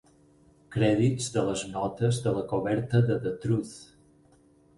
[0.75, 3.77] Crèdits de les notes de la coberta de "The Truth".